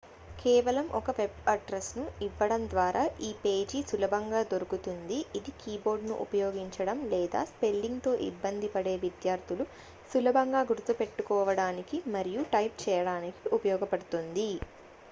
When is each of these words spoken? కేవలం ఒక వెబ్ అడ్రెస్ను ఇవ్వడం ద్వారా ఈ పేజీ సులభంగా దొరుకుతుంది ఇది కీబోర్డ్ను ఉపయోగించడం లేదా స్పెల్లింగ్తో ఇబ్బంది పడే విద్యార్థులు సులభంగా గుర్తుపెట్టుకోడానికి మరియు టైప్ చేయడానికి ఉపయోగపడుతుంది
కేవలం 0.39 0.85
ఒక 0.97 1.11
వెబ్ 1.17 1.41
అడ్రెస్ను 1.47 2.03
ఇవ్వడం 2.27 2.61
ద్వారా 2.67 3.03
ఈ 3.21 3.39
పేజీ 3.43 3.79
సులభంగా 3.89 4.41
దొరుకుతుంది 4.51 5.17
ఇది 5.39 5.51
కీబోర్డ్ను 5.59 6.15
ఉపయోగించడం 6.25 6.97
లేదా 7.13 7.43
స్పెల్లింగ్తో 7.51 8.13
ఇబ్బంది 8.29 8.69
పడే 8.73 8.95
విద్యార్థులు 9.05 9.65
సులభంగా 10.11 10.63
గుర్తుపెట్టుకోడానికి 10.71 11.97
మరియు 12.15 12.43
టైప్ 12.53 12.77
చేయడానికి 12.83 13.43
ఉపయోగపడుతుంది 13.59 14.49